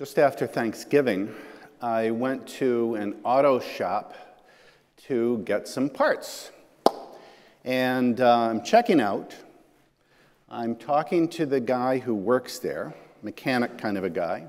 Just 0.00 0.18
after 0.18 0.46
Thanksgiving, 0.46 1.28
I 1.82 2.10
went 2.10 2.46
to 2.56 2.94
an 2.94 3.16
auto 3.22 3.60
shop 3.60 4.14
to 5.08 5.42
get 5.44 5.68
some 5.68 5.90
parts. 5.90 6.50
And 7.66 8.18
uh, 8.18 8.48
I'm 8.48 8.64
checking 8.64 8.98
out. 8.98 9.36
I'm 10.48 10.74
talking 10.74 11.28
to 11.28 11.44
the 11.44 11.60
guy 11.60 11.98
who 11.98 12.14
works 12.14 12.60
there, 12.60 12.94
mechanic 13.22 13.76
kind 13.76 13.98
of 13.98 14.04
a 14.04 14.08
guy. 14.08 14.46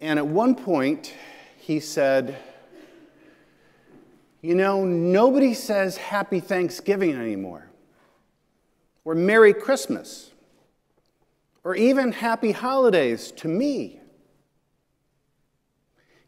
And 0.00 0.20
at 0.20 0.26
one 0.28 0.54
point, 0.54 1.12
he 1.58 1.80
said, 1.80 2.36
You 4.40 4.54
know, 4.54 4.84
nobody 4.84 5.52
says 5.52 5.96
Happy 5.96 6.38
Thanksgiving 6.38 7.16
anymore, 7.16 7.66
or 9.04 9.16
Merry 9.16 9.52
Christmas, 9.52 10.30
or 11.64 11.74
even 11.74 12.12
Happy 12.12 12.52
Holidays 12.52 13.32
to 13.32 13.48
me. 13.48 13.98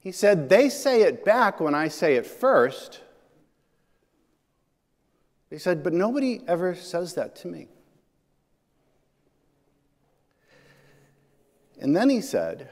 He 0.01 0.11
said, 0.11 0.49
They 0.49 0.71
say 0.71 1.03
it 1.03 1.25
back 1.25 1.61
when 1.61 1.75
I 1.75 1.89
say 1.89 2.17
it 2.17 2.27
first. 2.27 3.03
He 5.51 5.59
said, 5.59 5.85
But 5.85 5.93
nobody 5.93 6.41
ever 6.49 6.75
says 6.75 7.15
that 7.15 7.37
to 7.37 7.49
me. 7.49 7.69
And 11.79 11.95
then 11.95 12.09
he 12.09 12.23
said, 12.23 12.71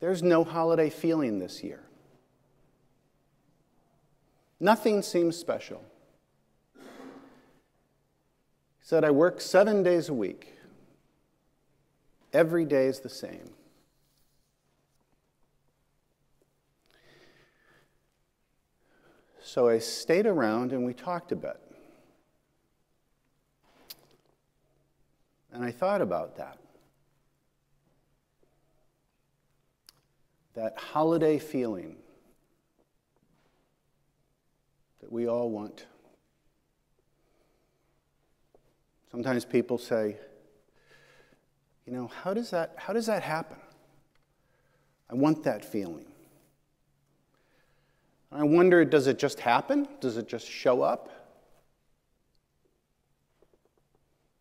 There's 0.00 0.22
no 0.22 0.44
holiday 0.44 0.90
feeling 0.90 1.38
this 1.38 1.64
year. 1.64 1.80
Nothing 4.58 5.00
seems 5.00 5.38
special. 5.38 5.82
Said, 8.90 9.04
I 9.04 9.12
work 9.12 9.40
seven 9.40 9.84
days 9.84 10.08
a 10.08 10.12
week. 10.12 10.52
Every 12.32 12.64
day 12.64 12.86
is 12.86 12.98
the 12.98 13.08
same. 13.08 13.50
So 19.44 19.68
I 19.68 19.78
stayed 19.78 20.26
around 20.26 20.72
and 20.72 20.84
we 20.84 20.92
talked 20.92 21.30
a 21.30 21.36
bit. 21.36 21.60
And 25.52 25.62
I 25.62 25.70
thought 25.70 26.02
about 26.02 26.36
that. 26.38 26.58
That 30.54 30.76
holiday 30.76 31.38
feeling 31.38 31.94
that 35.00 35.12
we 35.12 35.28
all 35.28 35.48
want. 35.48 35.86
Sometimes 39.10 39.44
people 39.44 39.78
say, 39.78 40.16
you 41.86 41.92
know, 41.92 42.06
how 42.22 42.32
does 42.32 42.50
that, 42.50 42.74
how 42.76 42.92
does 42.92 43.06
that 43.06 43.22
happen? 43.22 43.56
I 45.10 45.14
want 45.14 45.42
that 45.44 45.64
feeling. 45.64 46.06
I 48.30 48.44
wonder, 48.44 48.84
does 48.84 49.08
it 49.08 49.18
just 49.18 49.40
happen? 49.40 49.88
Does 50.00 50.16
it 50.16 50.28
just 50.28 50.46
show 50.46 50.82
up? 50.82 51.08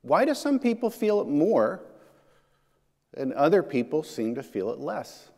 Why 0.04 0.26
do 0.26 0.36
some 0.36 0.60
people 0.60 0.92
feel 0.92 1.22
it 1.22 1.28
more 1.28 1.82
and 3.18 3.34
other 3.34 3.64
people 3.64 4.04
seem 4.04 4.36
to 4.36 4.44
feel 4.44 4.70
it 4.70 4.80
less? 4.80 5.30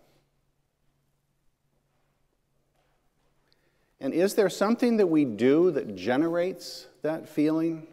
And 4.02 4.14
is 4.14 4.36
there 4.36 4.50
something 4.50 4.98
that 4.98 5.08
we 5.08 5.24
do 5.24 5.72
that 5.72 5.96
generates 5.96 6.88
that 7.04 7.30
feeling 7.30 7.88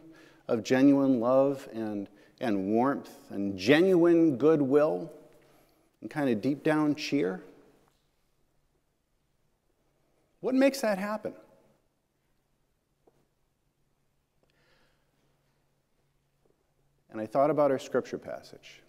of 0.49 0.63
genuine 0.63 1.19
love 1.19 1.69
and, 1.71 2.09
and 2.41 2.65
warmth 2.71 3.11
and 3.29 3.57
genuine 3.57 4.35
goodwill 4.35 5.11
and 6.01 6.09
kind 6.09 6.29
of 6.29 6.41
deep 6.41 6.63
down 6.63 6.95
cheer? 6.95 7.43
What 10.41 10.55
makes 10.55 10.81
that 10.81 10.97
happen? 10.97 11.33
And 17.11 17.21
I 17.21 17.27
thought 17.27 17.51
about 17.51 17.69
our 17.69 17.79
scripture 17.79 18.17
passage 18.17 18.81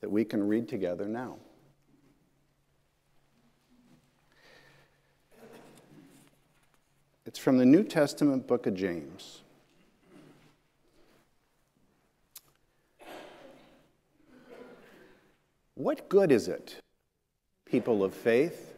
that 0.00 0.10
we 0.10 0.24
can 0.24 0.46
read 0.46 0.68
together 0.68 1.06
now. 1.06 1.36
It's 7.26 7.38
from 7.38 7.58
the 7.58 7.66
New 7.66 7.84
Testament 7.84 8.46
book 8.46 8.66
of 8.66 8.74
James. 8.74 9.43
What 15.84 16.08
good 16.08 16.32
is 16.32 16.48
it, 16.48 16.76
people 17.66 18.02
of 18.02 18.14
faith, 18.14 18.74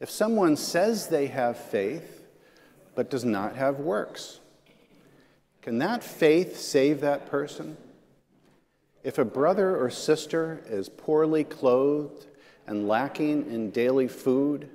if 0.00 0.08
someone 0.08 0.56
says 0.56 1.08
they 1.08 1.26
have 1.26 1.58
faith 1.58 2.24
but 2.94 3.10
does 3.10 3.26
not 3.26 3.56
have 3.56 3.78
works? 3.78 4.40
Can 5.60 5.76
that 5.80 6.02
faith 6.02 6.56
save 6.56 7.02
that 7.02 7.26
person? 7.26 7.76
If 9.02 9.18
a 9.18 9.24
brother 9.26 9.76
or 9.76 9.90
sister 9.90 10.62
is 10.66 10.88
poorly 10.88 11.44
clothed 11.44 12.24
and 12.66 12.88
lacking 12.88 13.52
in 13.52 13.70
daily 13.70 14.08
food, 14.08 14.70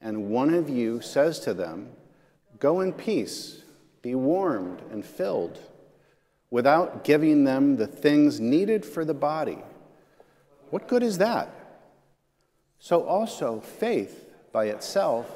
and 0.00 0.28
one 0.28 0.52
of 0.52 0.68
you 0.68 1.00
says 1.00 1.38
to 1.38 1.54
them, 1.54 1.90
Go 2.58 2.80
in 2.80 2.92
peace, 2.92 3.62
be 4.02 4.16
warmed 4.16 4.82
and 4.90 5.04
filled, 5.04 5.56
without 6.50 7.04
giving 7.04 7.44
them 7.44 7.76
the 7.76 7.86
things 7.86 8.40
needed 8.40 8.84
for 8.84 9.04
the 9.04 9.14
body, 9.14 9.58
what 10.70 10.88
good 10.88 11.02
is 11.02 11.18
that? 11.18 11.52
So 12.78 13.04
also, 13.04 13.60
faith 13.60 14.30
by 14.52 14.66
itself, 14.66 15.28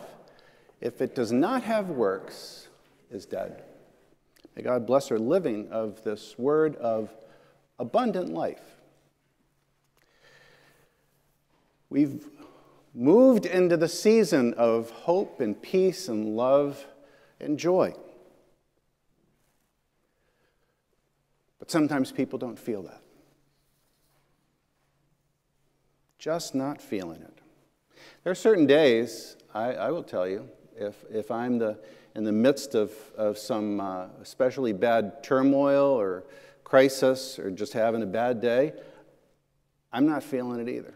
if 0.81 1.01
it 1.01 1.15
does 1.15 1.31
not 1.31 1.63
have 1.65 1.91
works, 1.91 2.69
is 3.11 3.27
dead. 3.27 3.63
May 4.57 4.63
God 4.63 4.87
bless 4.87 5.11
our 5.11 5.19
living 5.19 5.69
of 5.71 6.03
this 6.05 6.39
word 6.39 6.77
of 6.77 7.11
abundant 7.79 8.33
life. 8.33 8.63
We've 11.91 12.29
moved 12.95 13.47
into 13.47 13.77
the 13.77 13.89
season 13.89 14.55
of 14.55 14.91
hope 14.91 15.41
and 15.41 15.61
peace 15.61 16.09
and 16.09 16.37
love 16.37 16.85
and 17.41 17.59
joy. 17.59 17.95
But 21.59 21.71
sometimes 21.71 22.13
people 22.13 22.39
don't 22.39 22.59
feel 22.59 22.83
that. 22.83 23.04
Just 26.25 26.55
not 26.55 26.81
feeling 26.81 27.21
it. 27.21 27.39
There 28.23 28.31
are 28.31 28.35
certain 28.35 28.65
days, 28.65 29.37
I, 29.53 29.75
I 29.75 29.91
will 29.91 30.03
tell 30.03 30.27
you, 30.27 30.49
if, 30.75 31.05
if 31.13 31.31
I'm 31.31 31.59
the 31.59 31.79
in 32.15 32.25
the 32.25 32.33
midst 32.33 32.75
of, 32.75 32.93
of 33.15 33.37
some 33.37 33.79
uh, 33.79 34.07
especially 34.23 34.73
bad 34.73 35.23
turmoil 35.23 35.85
or 35.85 36.25
crisis 36.65 37.39
or 37.39 37.51
just 37.51 37.75
having 37.75 38.03
a 38.03 38.07
bad 38.07 38.41
day, 38.41 38.73
I'm 39.93 40.07
not 40.07 40.23
feeling 40.23 40.67
it 40.67 40.69
either. 40.71 40.95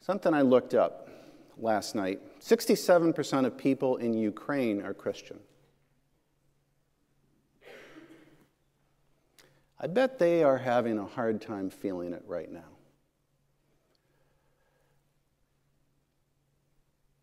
Something 0.00 0.34
I 0.34 0.42
looked 0.42 0.74
up 0.74 1.08
last 1.56 1.94
night 1.94 2.20
67% 2.40 3.46
of 3.46 3.56
people 3.56 3.98
in 3.98 4.12
Ukraine 4.12 4.82
are 4.82 4.92
Christian. 4.92 5.38
I 9.78 9.86
bet 9.86 10.18
they 10.18 10.42
are 10.42 10.58
having 10.58 10.98
a 10.98 11.04
hard 11.04 11.40
time 11.40 11.70
feeling 11.70 12.12
it 12.12 12.24
right 12.26 12.50
now. 12.50 12.76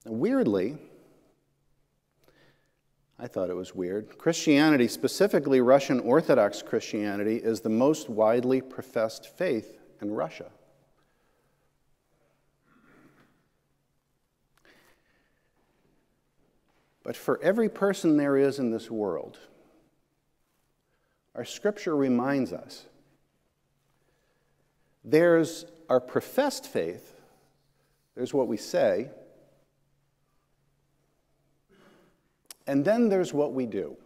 weirdly, 0.06 0.78
I 3.17 3.28
thought 3.28 3.50
it 3.50 3.55
was 3.55 3.73
weird. 3.73 4.17
Christianity, 4.17 4.88
specifically 4.88 5.61
Russian 5.61 6.00
Orthodox 6.02 6.61
Christianity, 6.61 7.38
is 7.38 7.61
the 7.61 7.70
most 7.70 8.09
widely 8.09 8.61
professed 8.61 9.38
faith 9.38 9.79
in 10.02 10.11
Russia. 10.11 10.52
But 17.03 17.16
for 17.16 17.41
every 17.41 17.70
person 17.70 18.17
there 18.17 18.38
is 18.38 18.59
in 18.59 18.72
this 18.72 18.90
world, 18.90 19.38
our 21.35 21.46
scripture 21.46 21.96
reminds 21.96 22.53
us 22.53 22.85
there's 25.03 25.66
our 25.90 26.00
professed 26.00 26.66
faith, 26.66 27.16
there's 28.16 28.34
what 28.34 28.47
we 28.47 28.58
say, 28.58 29.09
And 32.68 32.85
then 32.85 33.09
there's 33.09 33.34
what 33.34 33.53
we 33.53 33.66
do. 33.66 33.97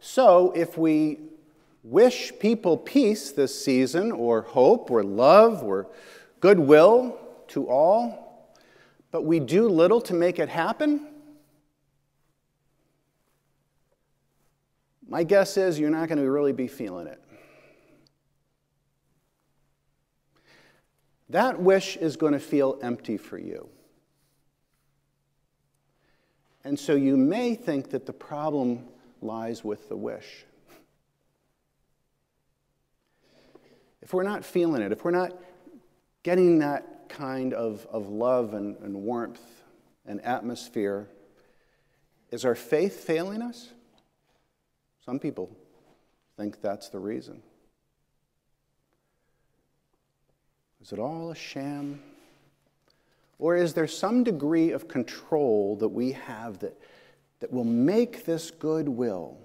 So 0.00 0.52
if 0.52 0.78
we 0.78 1.18
wish 1.82 2.32
people 2.38 2.76
peace 2.76 3.32
this 3.32 3.64
season, 3.64 4.12
or 4.12 4.42
hope, 4.42 4.90
or 4.90 5.02
love, 5.02 5.62
or 5.62 5.88
goodwill 6.40 7.18
to 7.48 7.68
all, 7.68 8.54
but 9.10 9.24
we 9.24 9.40
do 9.40 9.68
little 9.68 10.00
to 10.02 10.14
make 10.14 10.38
it 10.38 10.48
happen, 10.48 11.06
my 15.08 15.24
guess 15.24 15.56
is 15.56 15.78
you're 15.78 15.90
not 15.90 16.08
going 16.08 16.18
to 16.18 16.30
really 16.30 16.52
be 16.52 16.68
feeling 16.68 17.06
it. 17.06 17.20
That 21.30 21.60
wish 21.60 21.96
is 21.96 22.16
going 22.16 22.34
to 22.34 22.38
feel 22.38 22.78
empty 22.82 23.16
for 23.16 23.38
you. 23.38 23.68
And 26.64 26.78
so 26.78 26.94
you 26.94 27.16
may 27.16 27.54
think 27.54 27.90
that 27.90 28.06
the 28.06 28.12
problem 28.12 28.84
lies 29.22 29.64
with 29.64 29.88
the 29.88 29.96
wish. 29.96 30.44
If 34.02 34.12
we're 34.12 34.22
not 34.22 34.44
feeling 34.44 34.82
it, 34.82 34.92
if 34.92 35.04
we're 35.04 35.10
not 35.10 35.32
getting 36.22 36.58
that 36.58 37.08
kind 37.08 37.54
of, 37.54 37.86
of 37.90 38.08
love 38.08 38.54
and, 38.54 38.76
and 38.78 38.94
warmth 38.94 39.40
and 40.06 40.20
atmosphere, 40.22 41.08
is 42.30 42.44
our 42.44 42.54
faith 42.54 43.04
failing 43.04 43.42
us? 43.42 43.72
Some 45.08 45.18
people 45.18 45.48
think 46.36 46.60
that's 46.60 46.90
the 46.90 46.98
reason. 46.98 47.40
Is 50.82 50.92
it 50.92 50.98
all 50.98 51.30
a 51.30 51.34
sham? 51.34 52.02
Or 53.38 53.56
is 53.56 53.72
there 53.72 53.86
some 53.86 54.22
degree 54.22 54.70
of 54.70 54.86
control 54.86 55.76
that 55.76 55.88
we 55.88 56.12
have 56.12 56.58
that, 56.58 56.78
that 57.40 57.50
will 57.50 57.64
make 57.64 58.26
this 58.26 58.50
good 58.50 58.86
will, 58.86 59.38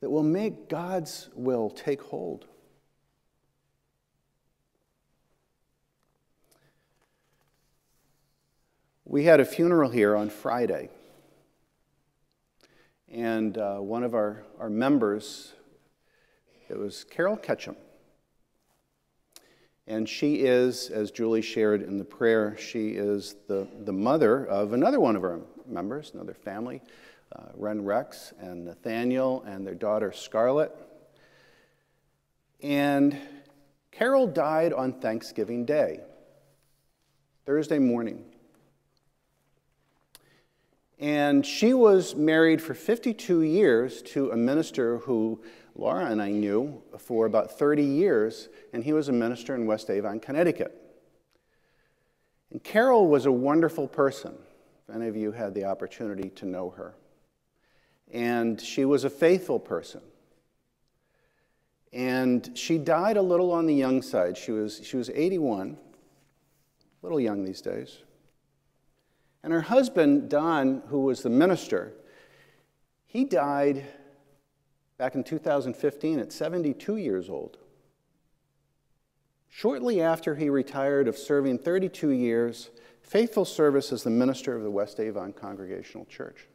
that 0.00 0.10
will 0.10 0.24
make 0.24 0.68
God's 0.68 1.28
will 1.36 1.70
take 1.70 2.02
hold? 2.02 2.46
We 9.04 9.22
had 9.22 9.38
a 9.38 9.44
funeral 9.44 9.90
here 9.90 10.16
on 10.16 10.28
Friday, 10.28 10.90
and 13.16 13.56
uh, 13.56 13.78
one 13.78 14.02
of 14.02 14.14
our, 14.14 14.42
our 14.60 14.68
members, 14.68 15.54
it 16.68 16.78
was 16.78 17.04
Carol 17.04 17.38
Ketchum. 17.38 17.74
And 19.86 20.06
she 20.06 20.40
is, 20.40 20.90
as 20.90 21.10
Julie 21.10 21.40
shared 21.40 21.80
in 21.80 21.96
the 21.96 22.04
prayer, 22.04 22.58
she 22.58 22.90
is 22.90 23.36
the, 23.48 23.66
the 23.84 23.92
mother 23.92 24.44
of 24.44 24.74
another 24.74 25.00
one 25.00 25.16
of 25.16 25.24
our 25.24 25.40
members, 25.66 26.10
another 26.12 26.34
family, 26.34 26.82
uh, 27.34 27.44
Ren 27.54 27.82
Rex 27.82 28.34
and 28.38 28.66
Nathaniel 28.66 29.42
and 29.46 29.66
their 29.66 29.74
daughter 29.74 30.12
Scarlett. 30.12 30.76
And 32.62 33.16
Carol 33.92 34.26
died 34.26 34.74
on 34.74 34.92
Thanksgiving 34.92 35.64
Day, 35.64 36.00
Thursday 37.46 37.78
morning. 37.78 38.26
And 40.98 41.44
she 41.44 41.74
was 41.74 42.14
married 42.14 42.62
for 42.62 42.74
52 42.74 43.42
years 43.42 44.00
to 44.02 44.30
a 44.30 44.36
minister 44.36 44.98
who 44.98 45.42
Laura 45.78 46.06
and 46.06 46.22
I 46.22 46.30
knew 46.30 46.82
for 46.98 47.26
about 47.26 47.58
30 47.58 47.82
years, 47.82 48.48
and 48.72 48.82
he 48.82 48.92
was 48.92 49.08
a 49.08 49.12
minister 49.12 49.54
in 49.54 49.66
West 49.66 49.90
Avon, 49.90 50.20
Connecticut. 50.20 50.74
And 52.50 52.62
Carol 52.62 53.08
was 53.08 53.26
a 53.26 53.32
wonderful 53.32 53.86
person, 53.86 54.34
if 54.88 54.94
any 54.94 55.08
of 55.08 55.16
you 55.16 55.32
had 55.32 55.54
the 55.54 55.64
opportunity 55.64 56.30
to 56.30 56.46
know 56.46 56.70
her. 56.70 56.94
And 58.10 58.58
she 58.60 58.84
was 58.84 59.04
a 59.04 59.10
faithful 59.10 59.58
person. 59.58 60.00
And 61.92 62.56
she 62.56 62.78
died 62.78 63.16
a 63.16 63.22
little 63.22 63.52
on 63.52 63.66
the 63.66 63.74
young 63.74 64.00
side. 64.00 64.38
She 64.38 64.52
was, 64.52 64.80
she 64.82 64.96
was 64.96 65.10
81, 65.10 65.76
a 65.76 67.06
little 67.06 67.20
young 67.20 67.44
these 67.44 67.60
days. 67.60 67.98
And 69.46 69.52
her 69.52 69.60
husband, 69.60 70.28
Don, 70.28 70.82
who 70.88 71.02
was 71.02 71.22
the 71.22 71.30
minister, 71.30 71.92
he 73.06 73.24
died 73.24 73.86
back 74.98 75.14
in 75.14 75.22
2015 75.22 76.18
at 76.18 76.32
72 76.32 76.96
years 76.96 77.30
old. 77.30 77.56
Shortly 79.48 80.00
after 80.00 80.34
he 80.34 80.50
retired 80.50 81.06
of 81.06 81.16
serving 81.16 81.58
32 81.58 82.10
years, 82.10 82.70
faithful 83.02 83.44
service 83.44 83.92
as 83.92 84.02
the 84.02 84.10
minister 84.10 84.56
of 84.56 84.64
the 84.64 84.70
West 84.72 84.98
Avon 84.98 85.32
Congregational 85.32 86.06
Church. 86.06 86.48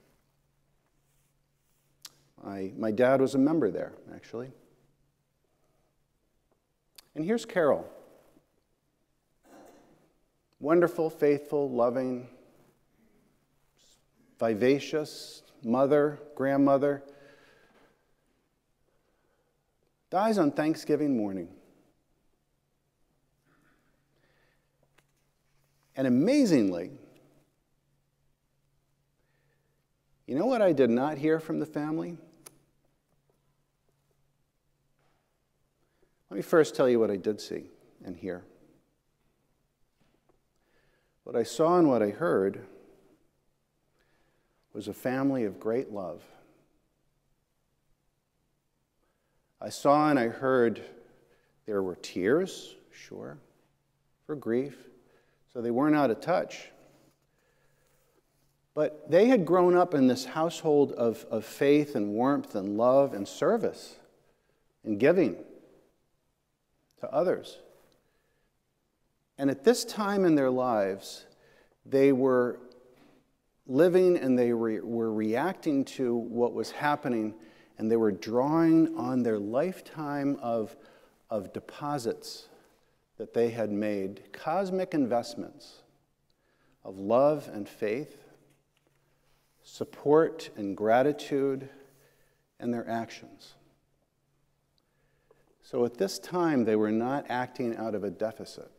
I, 2.45 2.73
my 2.75 2.91
dad 2.91 3.21
was 3.21 3.35
a 3.35 3.39
member 3.39 3.71
there, 3.71 3.93
actually. 4.13 4.51
And 7.15 7.23
here's 7.23 7.45
Carol. 7.45 7.89
Wonderful, 10.59 11.09
faithful, 11.09 11.71
loving, 11.71 12.27
vivacious 14.41 15.43
mother, 15.63 16.19
grandmother, 16.35 17.03
dies 20.09 20.39
on 20.39 20.51
Thanksgiving 20.51 21.15
morning. 21.15 21.47
And 25.95 26.07
amazingly, 26.07 26.89
you 30.25 30.33
know 30.33 30.47
what 30.47 30.61
I 30.61 30.73
did 30.73 30.89
not 30.89 31.19
hear 31.19 31.39
from 31.39 31.59
the 31.59 31.65
family? 31.67 32.17
Let 36.31 36.35
me 36.35 36.41
first 36.41 36.75
tell 36.75 36.89
you 36.89 36.99
what 36.99 37.11
I 37.11 37.17
did 37.17 37.39
see 37.39 37.65
and 38.03 38.17
hear. 38.17 38.43
What 41.25 41.35
I 41.35 41.43
saw 41.43 41.77
and 41.77 41.87
what 41.87 42.01
I 42.01 42.09
heard 42.09 42.65
was 44.73 44.87
a 44.87 44.93
family 44.93 45.43
of 45.43 45.59
great 45.59 45.91
love. 45.91 46.21
I 49.59 49.69
saw 49.69 50.09
and 50.09 50.17
I 50.17 50.27
heard 50.27 50.81
there 51.65 51.83
were 51.83 51.95
tears, 51.95 52.75
sure, 52.91 53.37
for 54.25 54.35
grief, 54.35 54.75
so 55.53 55.61
they 55.61 55.71
weren't 55.71 55.95
out 55.95 56.09
of 56.09 56.21
touch. 56.21 56.69
But 58.73 59.11
they 59.11 59.25
had 59.25 59.45
grown 59.45 59.75
up 59.75 59.93
in 59.93 60.07
this 60.07 60.25
household 60.25 60.93
of, 60.93 61.25
of 61.29 61.45
faith 61.45 61.95
and 61.95 62.13
warmth 62.13 62.55
and 62.55 62.77
love 62.77 63.13
and 63.13 63.27
service 63.27 63.95
and 64.83 64.99
giving 64.99 65.35
to 67.01 67.13
others. 67.13 67.59
And 69.37 69.49
at 69.49 69.63
this 69.63 69.83
time 69.83 70.23
in 70.23 70.35
their 70.35 70.49
lives, 70.49 71.25
they 71.85 72.11
were 72.11 72.59
living 73.71 74.17
and 74.17 74.37
they 74.37 74.51
re- 74.51 74.81
were 74.81 75.13
reacting 75.13 75.85
to 75.85 76.15
what 76.15 76.53
was 76.53 76.71
happening, 76.71 77.33
and 77.77 77.89
they 77.89 77.95
were 77.95 78.11
drawing 78.11 78.95
on 78.97 79.23
their 79.23 79.39
lifetime 79.39 80.37
of, 80.41 80.75
of 81.29 81.53
deposits 81.53 82.47
that 83.17 83.33
they 83.33 83.49
had 83.49 83.71
made, 83.71 84.33
cosmic 84.33 84.93
investments 84.93 85.83
of 86.83 86.99
love 86.99 87.49
and 87.53 87.69
faith, 87.69 88.23
support 89.63 90.49
and 90.57 90.75
gratitude, 90.75 91.69
and 92.59 92.73
their 92.73 92.87
actions. 92.89 93.53
So 95.63 95.85
at 95.85 95.93
this 95.93 96.19
time, 96.19 96.65
they 96.65 96.75
were 96.75 96.91
not 96.91 97.25
acting 97.29 97.77
out 97.77 97.95
of 97.95 98.03
a 98.03 98.09
deficit. 98.09 98.71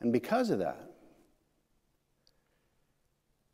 And 0.00 0.12
because 0.12 0.50
of 0.50 0.60
that, 0.60 0.87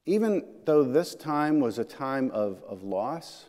even 0.07 0.45
though 0.65 0.85
this 0.85 1.15
time 1.15 1.61
was 1.61 1.79
a 1.79 1.85
time 1.85 2.31
of, 2.31 2.63
of 2.69 2.83
loss, 2.83 3.47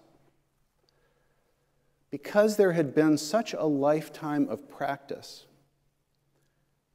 because 2.11 2.55
there 2.55 2.71
had 2.71 2.95
been 2.95 3.17
such 3.17 3.53
a 3.53 3.65
lifetime 3.65 4.47
of 4.49 4.69
practice, 4.69 5.45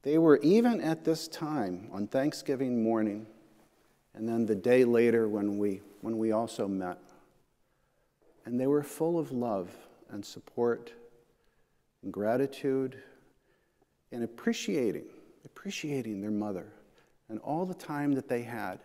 they 0.02 0.16
were 0.16 0.38
even 0.38 0.80
at 0.80 1.04
this 1.04 1.28
time 1.28 1.88
on 1.92 2.06
Thanksgiving 2.06 2.82
morning, 2.82 3.26
and 4.14 4.28
then 4.28 4.46
the 4.46 4.54
day 4.54 4.84
later 4.84 5.28
when 5.28 5.58
we, 5.58 5.82
when 6.00 6.16
we 6.16 6.32
also 6.32 6.66
met, 6.66 6.98
and 8.46 8.58
they 8.58 8.66
were 8.66 8.82
full 8.82 9.18
of 9.18 9.30
love 9.30 9.70
and 10.10 10.24
support 10.24 10.92
and 12.02 12.12
gratitude 12.12 12.96
and 14.10 14.24
appreciating, 14.24 15.04
appreciating 15.44 16.20
their 16.20 16.30
mother 16.30 16.66
and 17.28 17.38
all 17.40 17.66
the 17.66 17.74
time 17.74 18.12
that 18.12 18.28
they 18.28 18.42
had. 18.42 18.80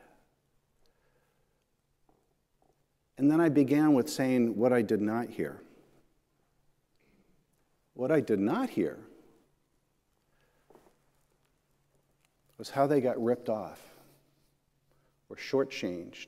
And 3.18 3.32
then 3.32 3.40
I 3.40 3.50
began 3.50 3.94
with 3.94 4.10
saying 4.10 4.58
what 4.58 4.74
I 4.74 4.82
did 4.82 5.02
not 5.02 5.30
hear. 5.30 5.62
What 7.94 8.12
I 8.12 8.20
did 8.20 8.40
not 8.40 8.70
hear 8.70 9.00
was 12.58 12.70
how 12.70 12.88
they 12.88 13.00
got 13.00 13.22
ripped 13.24 13.50
off 13.50 13.80
or 15.30 15.36
shortchanged. 15.38 16.28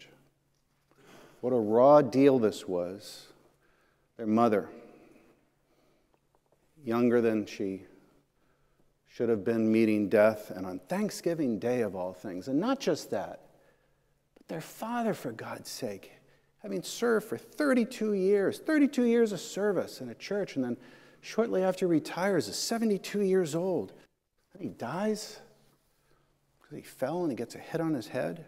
What 1.41 1.51
a 1.51 1.59
raw 1.59 2.01
deal 2.01 2.39
this 2.39 2.67
was. 2.67 3.27
Their 4.15 4.25
mother, 4.25 4.67
younger 6.83 7.21
than 7.21 7.45
she 7.45 7.83
should 9.07 9.29
have 9.29 9.43
been 9.43 9.71
meeting 9.71 10.09
death, 10.09 10.51
and 10.51 10.65
on 10.65 10.79
Thanksgiving 10.87 11.59
Day 11.59 11.81
of 11.81 11.95
all 11.95 12.13
things. 12.13 12.47
And 12.47 12.59
not 12.59 12.79
just 12.79 13.11
that, 13.11 13.41
but 14.35 14.47
their 14.47 14.61
father, 14.61 15.13
for 15.13 15.31
God's 15.31 15.69
sake, 15.69 16.16
having 16.63 16.81
served 16.81 17.27
for 17.27 17.37
32 17.37 18.13
years, 18.13 18.59
32 18.59 19.03
years 19.03 19.31
of 19.31 19.39
service 19.39 20.01
in 20.01 20.09
a 20.09 20.15
church, 20.15 20.55
and 20.55 20.65
then 20.65 20.77
shortly 21.21 21.63
after 21.63 21.85
he 21.85 21.91
retires, 21.91 22.47
is 22.47 22.55
72 22.55 23.21
years 23.21 23.55
old. 23.55 23.93
And 24.53 24.61
he 24.61 24.69
dies 24.69 25.39
because 26.61 26.77
he 26.77 26.83
fell 26.83 27.21
and 27.21 27.31
he 27.31 27.35
gets 27.35 27.55
a 27.55 27.59
hit 27.59 27.79
on 27.79 27.93
his 27.93 28.07
head. 28.07 28.45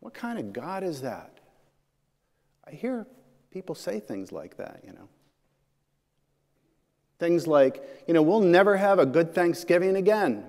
What 0.00 0.14
kind 0.14 0.38
of 0.38 0.52
God 0.52 0.84
is 0.84 1.00
that? 1.00 1.40
I 2.66 2.72
hear 2.72 3.06
people 3.50 3.74
say 3.74 4.00
things 4.00 4.32
like 4.32 4.56
that, 4.58 4.82
you 4.86 4.92
know. 4.92 5.08
Things 7.18 7.46
like, 7.46 7.82
you 8.06 8.12
know, 8.12 8.22
we'll 8.22 8.40
never 8.40 8.76
have 8.76 8.98
a 8.98 9.06
good 9.06 9.34
Thanksgiving 9.34 9.96
again. 9.96 10.44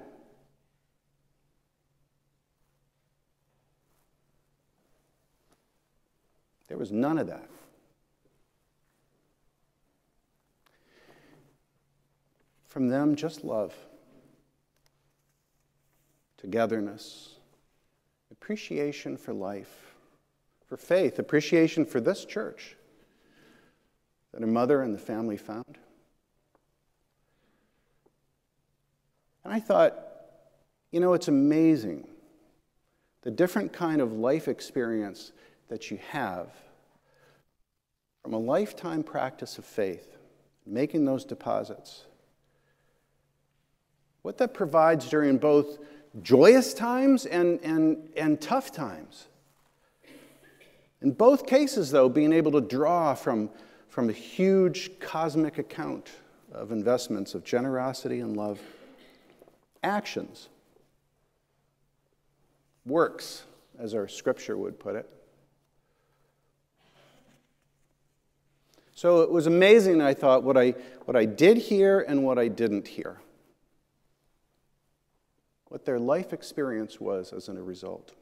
There 6.68 6.74
was 6.86 6.92
none 6.92 7.18
of 7.18 7.26
that. 7.26 7.50
From 12.68 12.90
them, 12.90 13.16
just 13.16 13.44
love, 13.44 13.74
togetherness, 16.38 17.38
appreciation 18.32 19.18
for 19.18 19.34
life, 19.34 19.96
for 20.68 20.78
faith, 20.78 21.18
appreciation 21.18 21.88
for 21.88 22.00
this 22.00 22.24
church 22.24 22.76
that 24.32 24.42
her 24.42 24.48
mother 24.48 24.84
and 24.84 24.94
the 24.94 25.00
family 25.00 25.38
found. 25.38 25.80
And 29.44 29.52
I 29.52 29.60
thought, 29.60 29.98
you 30.92 31.00
know, 31.00 31.14
it's 31.14 31.30
amazing 31.30 32.06
the 33.24 33.32
different 33.32 33.74
kind 33.74 34.02
of 34.02 34.14
life 34.14 34.48
experience 34.48 35.32
that 35.68 35.90
you 35.90 35.98
have 36.12 36.50
from 38.26 38.34
a 38.34 38.40
lifetime 38.40 39.04
practice 39.04 39.60
of 39.60 39.66
faith, 39.66 40.18
making 40.66 41.06
those 41.06 41.24
deposits. 41.24 42.06
What 44.24 44.40
that 44.40 44.52
provides 44.52 45.08
during 45.08 45.38
both 45.38 45.78
joyous 46.24 46.74
times 46.74 47.28
and, 47.28 47.60
and, 47.62 48.10
and 48.18 48.42
tough 48.42 48.72
times. 48.72 49.28
In 51.04 51.12
both 51.12 51.46
cases, 51.46 51.92
though, 51.92 52.10
being 52.10 52.34
able 52.34 52.52
to 52.54 52.62
draw 52.62 53.14
from, 53.14 53.52
from 53.90 54.10
a 54.10 54.14
huge 54.14 55.00
cosmic 55.00 55.60
account 55.60 56.10
of 56.52 56.72
investments 56.72 57.36
of 57.36 57.44
generosity 57.44 58.22
and 58.22 58.36
love 58.36 58.60
actions, 59.84 60.50
works, 62.88 63.44
as 63.78 63.94
our 63.94 64.08
scripture 64.08 64.58
would 64.58 64.80
put 64.80 64.96
it. 64.96 65.08
So 68.96 69.22
it 69.22 69.30
was 69.30 69.46
amazing, 69.46 70.02
I 70.02 70.14
thought, 70.14 70.44
what 70.44 70.56
I, 70.56 70.74
what 71.04 71.18
I 71.18 71.26
did 71.26 71.58
hear 71.58 72.00
and 72.00 72.24
what 72.24 72.40
I 72.40 72.48
didn't 72.48 72.88
hear. 72.88 73.18
What 75.68 75.84
their 75.84 76.00
life 76.00 76.32
experience 76.32 77.02
was 77.02 77.34
as 77.34 77.50
a 77.50 77.54
result. 77.62 78.14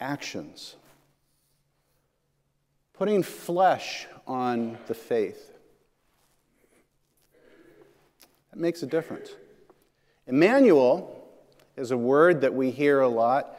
Actions. 0.00 0.76
Putting 2.94 3.22
flesh 3.22 4.06
on 4.26 4.78
the 4.86 4.94
faith. 4.94 5.52
That 8.50 8.58
makes 8.58 8.82
a 8.82 8.86
difference. 8.86 9.32
Emmanuel 10.26 11.28
is 11.76 11.90
a 11.90 11.98
word 11.98 12.40
that 12.40 12.54
we 12.54 12.70
hear 12.70 13.00
a 13.00 13.08
lot 13.08 13.58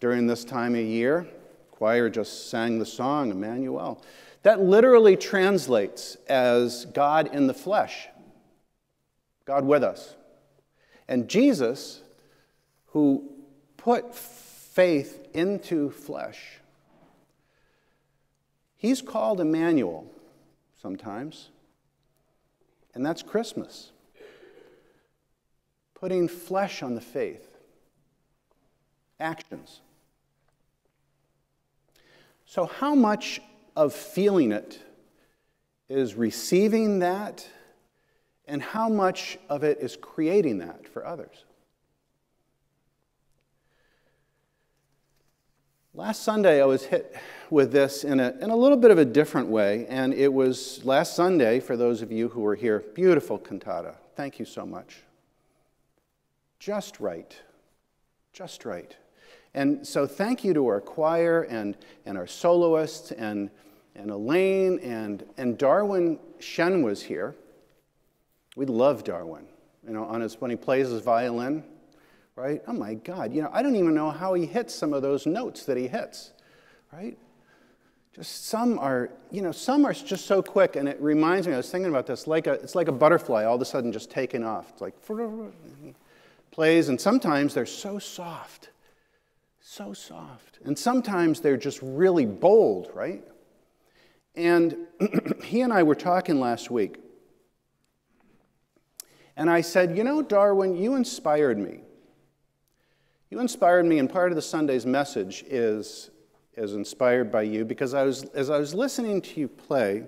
during 0.00 0.26
this 0.26 0.44
time 0.44 0.74
of 0.74 0.80
year. 0.80 1.26
Choir 1.70 2.08
just 2.08 2.50
sang 2.50 2.78
the 2.78 2.86
song, 2.86 3.30
Emmanuel. 3.30 4.02
That 4.42 4.60
literally 4.60 5.16
translates 5.16 6.16
as 6.28 6.86
God 6.86 7.34
in 7.34 7.46
the 7.46 7.54
flesh, 7.54 8.08
God 9.44 9.64
with 9.64 9.82
us. 9.82 10.14
And 11.06 11.28
Jesus, 11.28 12.02
who 12.86 13.30
put 13.76 14.14
faith 14.14 15.26
into 15.34 15.90
flesh, 15.90 16.58
he's 18.76 19.02
called 19.02 19.40
Emmanuel 19.40 20.06
sometimes, 20.80 21.50
and 22.94 23.04
that's 23.04 23.22
Christmas 23.22 23.92
putting 25.98 26.28
flesh 26.28 26.82
on 26.82 26.94
the 26.94 27.00
faith, 27.00 27.56
actions. 29.18 29.80
So, 32.48 32.64
how 32.64 32.94
much 32.94 33.42
of 33.76 33.92
feeling 33.92 34.52
it 34.52 34.80
is 35.90 36.14
receiving 36.14 37.00
that, 37.00 37.46
and 38.46 38.62
how 38.62 38.88
much 38.88 39.38
of 39.50 39.64
it 39.64 39.78
is 39.82 39.96
creating 39.96 40.56
that 40.58 40.88
for 40.88 41.04
others? 41.04 41.44
Last 45.92 46.22
Sunday, 46.22 46.62
I 46.62 46.64
was 46.64 46.84
hit 46.84 47.14
with 47.50 47.70
this 47.70 48.02
in 48.02 48.18
a, 48.18 48.30
in 48.40 48.48
a 48.48 48.56
little 48.56 48.78
bit 48.78 48.90
of 48.90 48.96
a 48.96 49.04
different 49.04 49.48
way, 49.48 49.84
and 49.86 50.14
it 50.14 50.32
was 50.32 50.82
last 50.84 51.14
Sunday, 51.14 51.60
for 51.60 51.76
those 51.76 52.00
of 52.00 52.10
you 52.10 52.30
who 52.30 52.40
were 52.40 52.54
here. 52.54 52.82
Beautiful 52.94 53.38
cantata. 53.38 53.96
Thank 54.16 54.38
you 54.38 54.46
so 54.46 54.64
much 54.64 55.02
just 56.58 56.98
right. 56.98 57.36
Just 58.32 58.64
right. 58.64 58.96
And 59.54 59.86
so 59.86 60.06
thank 60.06 60.44
you 60.44 60.54
to 60.54 60.66
our 60.66 60.80
choir 60.80 61.42
and, 61.42 61.76
and 62.06 62.18
our 62.18 62.26
soloists 62.26 63.12
and, 63.12 63.50
and 63.94 64.10
Elaine 64.10 64.78
and, 64.80 65.24
and 65.36 65.58
Darwin 65.58 66.18
Shen 66.38 66.82
was 66.82 67.02
here. 67.02 67.34
We 68.56 68.66
love 68.66 69.04
Darwin, 69.04 69.46
you 69.86 69.92
know, 69.92 70.04
on 70.04 70.20
his, 70.20 70.40
when 70.40 70.50
he 70.50 70.56
plays 70.56 70.88
his 70.88 71.02
violin, 71.02 71.64
right? 72.36 72.62
Oh 72.66 72.72
my 72.72 72.94
God, 72.94 73.32
you 73.32 73.42
know, 73.42 73.50
I 73.52 73.62
don't 73.62 73.76
even 73.76 73.94
know 73.94 74.10
how 74.10 74.34
he 74.34 74.46
hits 74.46 74.74
some 74.74 74.92
of 74.92 75.02
those 75.02 75.26
notes 75.26 75.64
that 75.64 75.76
he 75.76 75.88
hits, 75.88 76.32
right? 76.92 77.16
Just 78.14 78.46
some 78.46 78.78
are, 78.80 79.10
you 79.30 79.42
know, 79.42 79.52
some 79.52 79.84
are 79.84 79.92
just 79.92 80.26
so 80.26 80.42
quick, 80.42 80.74
and 80.74 80.88
it 80.88 81.00
reminds 81.00 81.46
me, 81.46 81.54
I 81.54 81.56
was 81.56 81.70
thinking 81.70 81.88
about 81.88 82.06
this, 82.06 82.26
like 82.26 82.48
a, 82.48 82.54
it's 82.54 82.74
like 82.74 82.88
a 82.88 82.92
butterfly 82.92 83.44
all 83.44 83.54
of 83.54 83.62
a 83.62 83.64
sudden 83.64 83.92
just 83.92 84.10
taking 84.10 84.42
off. 84.42 84.70
It's 84.70 84.80
like, 84.80 84.94
plays, 86.50 86.88
and 86.88 87.00
sometimes 87.00 87.54
they're 87.54 87.64
so 87.66 88.00
soft, 88.00 88.70
so 89.78 89.92
soft. 89.92 90.58
And 90.64 90.76
sometimes 90.76 91.40
they're 91.40 91.56
just 91.56 91.78
really 91.82 92.26
bold, 92.26 92.90
right? 92.94 93.22
And 94.34 94.76
he 95.44 95.60
and 95.60 95.72
I 95.72 95.84
were 95.84 95.94
talking 95.94 96.40
last 96.40 96.68
week. 96.68 96.96
And 99.36 99.48
I 99.48 99.60
said, 99.60 99.96
You 99.96 100.02
know, 100.02 100.20
Darwin, 100.20 100.74
you 100.74 100.96
inspired 100.96 101.58
me. 101.58 101.82
You 103.30 103.38
inspired 103.38 103.86
me, 103.86 104.00
and 104.00 104.10
part 104.10 104.32
of 104.32 104.36
the 104.36 104.42
Sunday's 104.42 104.84
message 104.84 105.44
is, 105.46 106.10
is 106.56 106.74
inspired 106.74 107.30
by 107.30 107.42
you 107.42 107.64
because 107.64 107.94
I 107.94 108.02
was, 108.02 108.24
as 108.30 108.50
I 108.50 108.58
was 108.58 108.74
listening 108.74 109.20
to 109.22 109.40
you 109.40 109.46
play, 109.46 110.06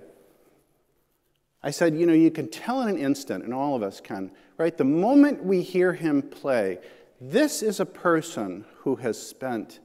I 1.63 1.71
said, 1.71 1.95
You 1.95 2.05
know, 2.05 2.13
you 2.13 2.29
can 2.29 2.49
tell 2.49 2.81
in 2.81 2.89
an 2.89 2.97
instant, 2.97 3.45
and 3.45 3.53
all 3.53 3.77
of 3.77 3.83
us 3.83 4.01
can, 4.01 4.31
right? 4.57 4.77
The 4.77 4.83
moment 4.83 5.45
we 5.45 5.61
hear 5.61 5.93
him 5.93 6.21
play, 6.21 6.79
this 7.21 7.61
is 7.61 7.79
a 7.79 7.85
person 7.85 8.65
who 8.79 8.95
has 8.97 9.21
spent 9.21 9.79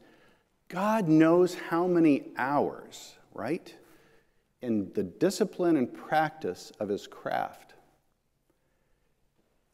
God 0.69 1.07
knows 1.07 1.55
how 1.55 1.87
many 1.87 2.25
hours, 2.37 3.15
right, 3.33 3.73
in 4.63 4.91
the 4.95 5.05
discipline 5.05 5.77
and 5.77 5.93
practice 5.95 6.73
of 6.81 6.89
his 6.89 7.07
craft. 7.07 7.75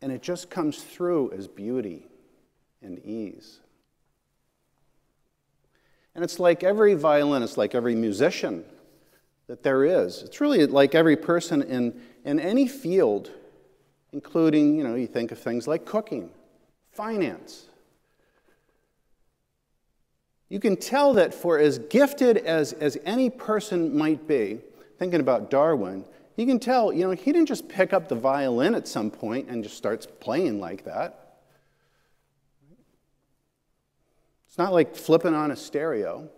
And 0.03 0.13
it 0.13 0.21
just 0.21 0.51
comes 0.51 0.83
through 0.83 1.33
as 1.33 1.49
beauty 1.49 2.09
and 2.83 2.99
ease. 3.07 3.61
And 6.15 6.23
it's 6.23 6.39
like 6.39 6.63
every 6.63 6.93
violinist, 6.93 7.57
like 7.57 7.75
every 7.75 7.95
musician 7.95 8.67
that 9.47 9.63
there 9.63 9.83
is. 9.83 10.23
It's 10.23 10.43
really 10.43 10.67
like 10.67 10.95
every 10.95 11.17
person 11.17 11.63
in, 11.63 12.03
in 12.25 12.39
any 12.39 12.69
field 12.69 13.31
including, 14.13 14.77
you 14.77 14.85
know, 14.85 14.95
you 14.95 15.07
think 15.07 15.33
of 15.33 15.39
things 15.39 15.67
like 15.67 15.85
cooking, 15.85 16.31
finance. 16.93 17.67
You 20.49 20.61
can 20.61 20.77
tell 20.77 21.15
that 21.15 21.33
for 21.33 21.59
as 21.59 21.79
gifted 21.79 22.37
as, 22.37 22.73
as 22.75 22.99
any 23.05 23.31
person 23.31 23.97
might 23.97 24.29
be, 24.29 24.61
thinking 24.99 25.21
about 25.21 25.51
Darwin, 25.51 26.05
you 26.37 26.47
can 26.47 26.59
tell, 26.59 26.93
you 26.93 27.05
know, 27.05 27.11
he 27.13 27.33
didn't 27.33 27.49
just 27.49 27.69
pick 27.69 27.93
up 27.93 28.09
the 28.09 28.15
violin 28.15 28.75
at 28.75 28.87
some 28.87 29.11
point 29.11 29.49
and 29.49 29.63
just 29.63 29.77
starts 29.77 30.07
playing 30.21 30.61
like 30.61 30.85
that. 30.85 31.39
It's 34.47 34.59
not 34.59 34.73
like 34.73 34.95
flipping 34.95 35.35
on 35.35 35.51
a 35.51 35.57
stereo 35.57 36.29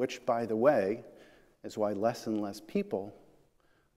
which, 0.00 0.24
by 0.24 0.46
the 0.46 0.56
way, 0.56 1.04
is 1.62 1.76
why 1.76 1.92
less 1.92 2.26
and 2.26 2.40
less 2.40 2.58
people 2.58 3.14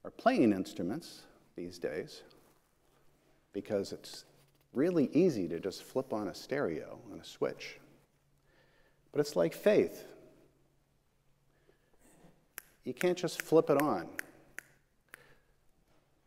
are 0.04 0.12
playing 0.12 0.52
instruments 0.52 1.22
these 1.56 1.80
days, 1.80 2.24
because 3.54 3.94
it's 3.94 4.26
really 4.74 5.10
easy 5.14 5.48
to 5.48 5.60
just 5.60 5.84
flip 5.84 6.14
on 6.14 6.28
a 6.28 6.36
stereo 6.36 7.00
and 7.12 7.22
a 7.22 7.24
switch. 7.24 7.80
But 9.12 9.22
it's 9.22 9.36
like 9.36 9.54
faith. 9.54 10.06
You 12.84 12.94
can't 12.94 13.18
just 13.18 13.42
flip 13.42 13.70
it 13.70 13.82
on 13.82 14.08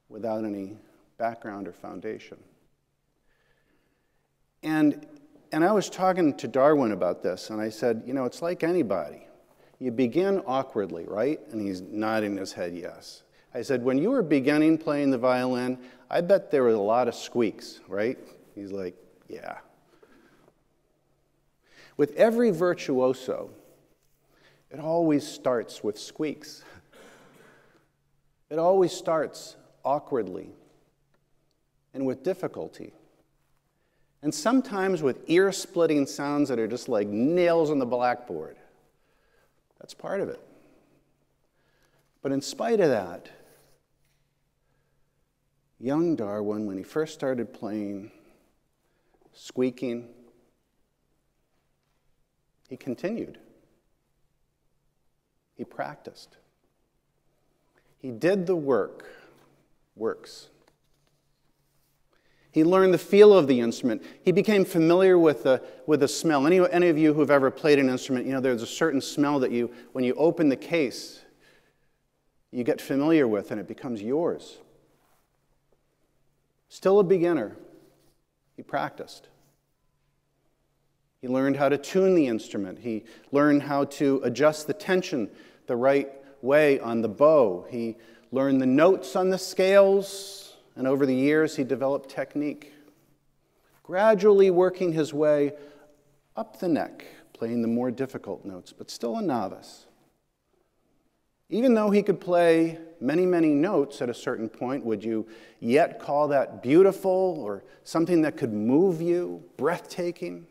without 0.08 0.44
any 0.44 0.76
background 1.18 1.68
or 1.68 1.72
foundation. 1.72 2.38
And, 4.62 5.06
and 5.52 5.64
I 5.64 5.72
was 5.72 5.90
talking 5.90 6.34
to 6.38 6.48
Darwin 6.48 6.92
about 6.92 7.22
this, 7.22 7.50
and 7.50 7.60
I 7.60 7.68
said, 7.68 8.02
you 8.06 8.14
know, 8.14 8.24
it's 8.24 8.42
like 8.42 8.62
anybody. 8.62 9.26
You 9.78 9.90
begin 9.90 10.42
awkwardly, 10.46 11.04
right? 11.06 11.38
And 11.50 11.60
he's 11.60 11.82
nodding 11.82 12.36
his 12.36 12.52
head 12.52 12.74
yes. 12.74 13.22
I 13.54 13.62
said, 13.62 13.82
when 13.82 13.98
you 13.98 14.10
were 14.10 14.22
beginning 14.22 14.78
playing 14.78 15.10
the 15.10 15.18
violin, 15.18 15.78
I 16.10 16.20
bet 16.20 16.50
there 16.50 16.62
were 16.62 16.70
a 16.70 16.80
lot 16.80 17.08
of 17.08 17.14
squeaks, 17.14 17.80
right? 17.88 18.18
He's 18.56 18.72
like, 18.72 18.96
yeah. 19.28 19.58
With 21.96 22.14
every 22.16 22.50
virtuoso, 22.50 23.50
it 24.70 24.80
always 24.80 25.26
starts 25.26 25.84
with 25.84 25.98
squeaks. 25.98 26.64
It 28.50 28.58
always 28.58 28.92
starts 28.92 29.56
awkwardly 29.84 30.50
and 31.94 32.06
with 32.06 32.22
difficulty. 32.22 32.92
And 34.22 34.34
sometimes 34.34 35.02
with 35.02 35.22
ear 35.28 35.52
splitting 35.52 36.06
sounds 36.06 36.48
that 36.48 36.58
are 36.58 36.66
just 36.66 36.88
like 36.88 37.06
nails 37.08 37.70
on 37.70 37.78
the 37.78 37.86
blackboard. 37.86 38.56
That's 39.80 39.94
part 39.94 40.20
of 40.20 40.28
it. 40.28 40.40
But 42.22 42.32
in 42.32 42.40
spite 42.40 42.80
of 42.80 42.88
that, 42.88 43.28
young 45.78 46.16
Darwin, 46.16 46.66
when 46.66 46.78
he 46.78 46.82
first 46.82 47.14
started 47.14 47.52
playing, 47.52 48.10
squeaking, 49.36 50.08
he 52.68 52.76
continued. 52.76 53.38
He 55.54 55.64
practiced. 55.64 56.36
He 57.98 58.10
did 58.10 58.46
the 58.46 58.56
work, 58.56 59.06
works. 59.94 60.48
He 62.50 62.64
learned 62.64 62.94
the 62.94 62.98
feel 62.98 63.36
of 63.36 63.46
the 63.46 63.60
instrument. 63.60 64.02
He 64.22 64.32
became 64.32 64.64
familiar 64.64 65.18
with 65.18 65.42
the, 65.42 65.62
with 65.86 66.00
the 66.00 66.08
smell. 66.08 66.46
Any, 66.46 66.58
any 66.70 66.88
of 66.88 66.96
you 66.96 67.12
who've 67.12 67.30
ever 67.30 67.50
played 67.50 67.78
an 67.78 67.90
instrument, 67.90 68.26
you 68.26 68.32
know 68.32 68.40
there's 68.40 68.62
a 68.62 68.66
certain 68.66 69.00
smell 69.00 69.38
that 69.40 69.50
you, 69.50 69.70
when 69.92 70.04
you 70.04 70.14
open 70.14 70.48
the 70.48 70.56
case, 70.56 71.20
you 72.50 72.64
get 72.64 72.80
familiar 72.80 73.28
with 73.28 73.50
and 73.50 73.60
it 73.60 73.68
becomes 73.68 74.00
yours. 74.00 74.56
Still 76.68 76.98
a 76.98 77.04
beginner, 77.04 77.56
he 78.56 78.62
practiced. 78.62 79.28
He 81.20 81.28
learned 81.28 81.56
how 81.56 81.68
to 81.68 81.78
tune 81.78 82.14
the 82.14 82.26
instrument. 82.26 82.78
He 82.78 83.04
learned 83.32 83.62
how 83.62 83.84
to 83.84 84.20
adjust 84.22 84.66
the 84.66 84.74
tension 84.74 85.30
the 85.66 85.76
right 85.76 86.10
way 86.42 86.78
on 86.80 87.00
the 87.02 87.08
bow. 87.08 87.66
He 87.70 87.96
learned 88.32 88.60
the 88.60 88.66
notes 88.66 89.16
on 89.16 89.30
the 89.30 89.38
scales 89.38 90.46
and 90.76 90.86
over 90.86 91.06
the 91.06 91.14
years, 91.14 91.56
he 91.56 91.64
developed 91.64 92.10
technique, 92.10 92.74
gradually 93.82 94.50
working 94.50 94.92
his 94.92 95.12
way 95.14 95.52
up 96.36 96.60
the 96.60 96.68
neck, 96.68 97.06
playing 97.32 97.62
the 97.62 97.68
more 97.68 97.90
difficult 97.90 98.44
notes, 98.44 98.74
but 98.76 98.90
still 98.90 99.16
a 99.16 99.22
novice. 99.22 99.85
Even 101.48 101.74
though 101.74 101.90
he 101.90 102.02
could 102.02 102.20
play 102.20 102.78
many, 103.00 103.24
many 103.24 103.48
notes 103.48 104.02
at 104.02 104.10
a 104.10 104.14
certain 104.14 104.48
point, 104.48 104.84
would 104.84 105.04
you 105.04 105.26
yet 105.60 106.00
call 106.00 106.28
that 106.28 106.62
beautiful 106.62 107.36
or 107.38 107.62
something 107.84 108.22
that 108.22 108.36
could 108.36 108.52
move 108.52 109.00
you, 109.00 109.44
breathtaking? 109.56 110.46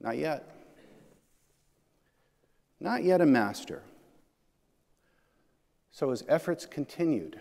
Not 0.00 0.16
yet. 0.16 0.54
Not 2.80 3.02
yet 3.02 3.20
a 3.20 3.26
master. 3.26 3.82
So 5.90 6.10
his 6.10 6.22
efforts 6.28 6.64
continued 6.64 7.40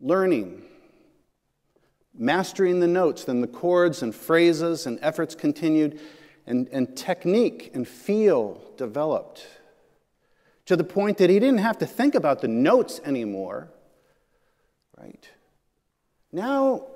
learning, 0.00 0.62
mastering 2.14 2.80
the 2.80 2.86
notes, 2.86 3.24
then 3.24 3.40
the 3.40 3.46
chords 3.46 4.02
and 4.02 4.14
phrases 4.14 4.86
and 4.86 4.98
efforts 5.02 5.34
continued, 5.34 5.98
and, 6.46 6.68
and 6.70 6.96
technique 6.96 7.72
and 7.74 7.88
feel 7.88 8.60
developed 8.76 9.46
to 10.66 10.76
the 10.76 10.84
point 10.84 11.18
that 11.18 11.30
he 11.30 11.38
didn't 11.38 11.58
have 11.58 11.78
to 11.78 11.86
think 11.86 12.14
about 12.14 12.40
the 12.40 12.48
notes 12.48 13.00
anymore, 13.04 13.68
right? 14.98 15.28
Now 16.32 16.86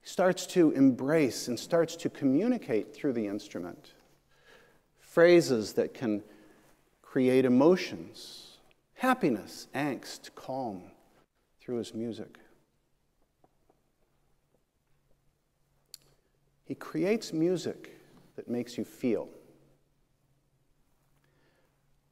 he 0.00 0.08
starts 0.08 0.46
to 0.48 0.70
embrace 0.72 1.48
and 1.48 1.58
starts 1.58 1.96
to 1.96 2.10
communicate 2.10 2.94
through 2.94 3.14
the 3.14 3.26
instrument 3.26 3.94
phrases 5.00 5.72
that 5.72 5.94
can 5.94 6.22
create 7.02 7.44
emotions 7.44 8.48
happiness, 8.98 9.68
angst, 9.74 10.34
calm 10.34 10.82
through 11.60 11.76
his 11.76 11.94
music. 11.94 12.36
He 16.64 16.74
creates 16.74 17.32
music 17.32 17.96
that 18.34 18.48
makes 18.48 18.76
you 18.76 18.84
feel. 18.84 19.28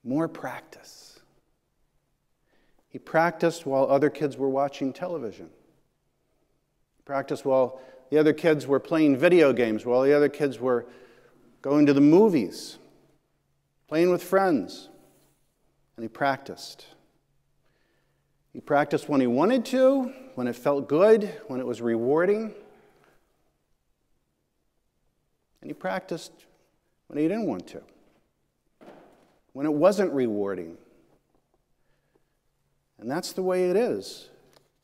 More 0.06 0.28
practice. 0.28 1.18
He 2.88 2.98
practiced 2.98 3.66
while 3.66 3.86
other 3.90 4.08
kids 4.08 4.36
were 4.36 4.48
watching 4.48 4.92
television. 4.92 5.50
He 6.96 7.02
practiced 7.04 7.44
while 7.44 7.80
the 8.10 8.18
other 8.18 8.32
kids 8.32 8.68
were 8.68 8.78
playing 8.78 9.16
video 9.16 9.52
games, 9.52 9.84
while 9.84 10.02
the 10.02 10.14
other 10.14 10.28
kids 10.28 10.60
were 10.60 10.86
going 11.60 11.86
to 11.86 11.92
the 11.92 12.00
movies, 12.00 12.78
playing 13.88 14.10
with 14.10 14.22
friends. 14.22 14.90
And 15.96 16.04
he 16.04 16.08
practiced. 16.08 16.86
He 18.52 18.60
practiced 18.60 19.08
when 19.08 19.20
he 19.20 19.26
wanted 19.26 19.64
to, 19.66 20.12
when 20.36 20.46
it 20.46 20.54
felt 20.54 20.88
good, 20.88 21.24
when 21.48 21.58
it 21.58 21.66
was 21.66 21.82
rewarding. 21.82 22.54
And 25.60 25.68
he 25.68 25.74
practiced 25.74 26.32
when 27.08 27.18
he 27.18 27.26
didn't 27.26 27.46
want 27.46 27.66
to, 27.68 27.82
when 29.56 29.64
it 29.64 29.72
wasn't 29.72 30.12
rewarding. 30.12 30.76
And 32.98 33.10
that's 33.10 33.32
the 33.32 33.42
way 33.42 33.70
it 33.70 33.76
is. 33.76 34.28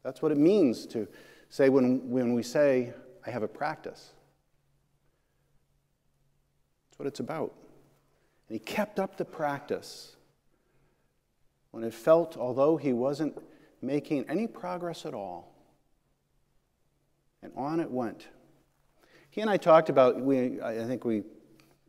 That's 0.02 0.22
what 0.22 0.32
it 0.32 0.38
means 0.38 0.87
to 0.87 1.06
say 1.50 1.68
when, 1.68 2.08
when 2.08 2.32
we 2.32 2.42
say, 2.42 2.94
I 3.26 3.30
have 3.30 3.42
a 3.42 3.48
practice. 3.48 4.14
That's 6.88 6.98
what 6.98 7.06
it's 7.06 7.20
about. 7.20 7.52
And 8.48 8.58
he 8.58 8.58
kept 8.58 8.98
up 8.98 9.18
the 9.18 9.26
practice 9.26 10.16
when 11.72 11.85
it 11.85 11.92
felt, 11.92 12.38
although 12.38 12.78
he 12.78 12.94
wasn't 12.94 13.37
making 13.82 14.24
any 14.26 14.46
progress 14.46 15.04
at 15.04 15.12
all. 15.12 15.54
And 17.42 17.52
on 17.58 17.78
it 17.78 17.90
went. 17.90 18.26
He 19.28 19.42
and 19.42 19.50
I 19.50 19.58
talked 19.58 19.90
about, 19.90 20.18
we, 20.18 20.62
I 20.62 20.87
think 20.87 21.04
we 21.04 21.24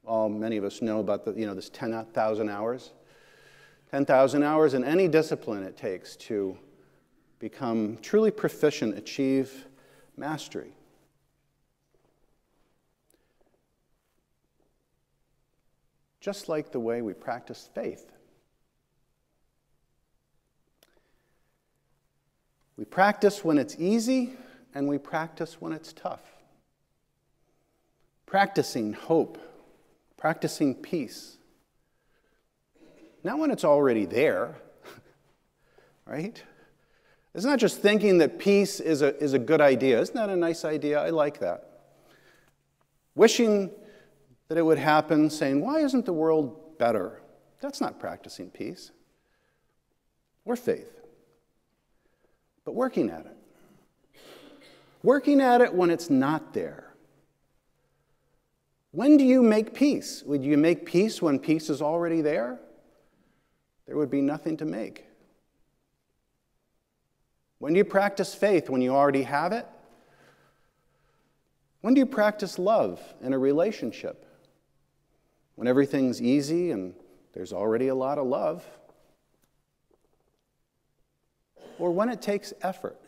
all, 0.05 0.29
many 0.29 0.57
of 0.57 0.63
us 0.63 0.81
know 0.81 0.99
about 0.99 1.25
the, 1.25 1.33
you 1.33 1.45
know, 1.45 1.53
this 1.53 1.69
10,000 1.69 2.49
hours. 2.49 2.91
10,000 3.91 4.43
hours 4.43 4.73
in 4.73 4.83
any 4.83 5.07
discipline 5.07 5.63
it 5.63 5.77
takes 5.77 6.15
to 6.15 6.57
become 7.39 7.97
truly 8.01 8.31
proficient, 8.31 8.97
achieve 8.97 9.65
mastery. 10.17 10.71
Just 16.19 16.49
like 16.49 16.71
the 16.71 16.79
way 16.79 17.01
we 17.01 17.13
practice 17.13 17.69
faith. 17.75 18.11
We 22.77 22.85
practice 22.85 23.43
when 23.43 23.57
it's 23.57 23.75
easy, 23.77 24.33
and 24.73 24.87
we 24.87 24.97
practice 24.97 25.61
when 25.61 25.73
it's 25.73 25.93
tough. 25.93 26.23
Practicing 28.25 28.93
hope, 28.93 29.37
practicing 30.23 30.73
peace. 30.73 31.35
Not 33.25 33.39
when 33.39 33.51
it's 33.51 33.65
already 33.65 34.05
there, 34.05 34.55
right? 36.05 36.41
It's 37.35 37.43
not 37.43 37.59
just 37.59 37.81
thinking 37.81 38.19
that 38.19 38.39
peace 38.39 38.79
is 38.79 39.01
a, 39.01 39.21
is 39.21 39.33
a 39.33 39.39
good 39.39 39.59
idea. 39.59 39.99
Isn't 39.99 40.15
that 40.15 40.29
a 40.29 40.37
nice 40.37 40.63
idea? 40.63 41.01
I 41.01 41.09
like 41.09 41.41
that. 41.41 41.67
Wishing 43.15 43.69
that 44.47 44.57
it 44.57 44.61
would 44.61 44.77
happen, 44.77 45.29
saying, 45.29 45.59
Why 45.59 45.79
isn't 45.79 46.05
the 46.05 46.13
world 46.13 46.77
better? 46.77 47.21
That's 47.59 47.81
not 47.81 47.99
practicing 47.99 48.49
peace 48.49 48.91
or 50.45 50.55
faith 50.55 51.01
but 52.63 52.75
working 52.75 53.09
at 53.09 53.25
it. 53.25 53.37
Working 55.03 55.41
at 55.41 55.59
it 55.59 55.73
when 55.73 55.89
it's 55.89 56.09
not 56.09 56.53
there. 56.53 56.92
When 58.93 59.17
do 59.17 59.23
you 59.23 59.41
make 59.41 59.73
peace? 59.73 60.21
Would 60.23 60.43
you 60.43 60.55
make 60.55 60.85
peace 60.85 61.19
when 61.19 61.39
peace 61.39 61.71
is 61.71 61.81
already 61.81 62.21
there? 62.21 62.59
There 63.87 63.97
would 63.97 64.11
be 64.11 64.21
nothing 64.21 64.55
to 64.57 64.65
make. 64.65 65.07
When 67.57 67.73
do 67.73 67.79
you 67.79 67.85
practice 67.85 68.35
faith? 68.35 68.69
When 68.69 68.83
you 68.83 68.93
already 68.93 69.23
have 69.23 69.51
it? 69.51 69.65
When 71.81 71.95
do 71.95 71.99
you 71.99 72.05
practice 72.05 72.59
love 72.59 73.01
in 73.19 73.33
a 73.33 73.39
relationship? 73.39 74.27
When 75.55 75.67
everything's 75.67 76.21
easy 76.21 76.69
and 76.69 76.93
there's 77.33 77.51
already 77.51 77.87
a 77.87 77.95
lot 77.95 78.19
of 78.19 78.27
love? 78.27 78.63
Or 81.79 81.89
when 81.89 82.09
it 82.09 82.21
takes 82.21 82.53
effort? 82.61 83.01